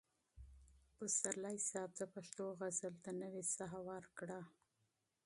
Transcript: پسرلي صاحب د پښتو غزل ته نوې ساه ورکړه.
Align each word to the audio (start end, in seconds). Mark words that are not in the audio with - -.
پسرلي 0.97 1.57
صاحب 1.69 1.91
د 1.99 2.03
پښتو 2.13 2.43
غزل 2.59 2.95
ته 3.03 3.11
نوې 3.21 3.43
ساه 3.55 3.73
ورکړه. 3.89 4.41